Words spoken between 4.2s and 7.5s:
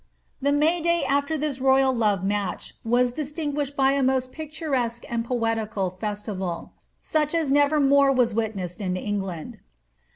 jMcturesque and poetical festival, such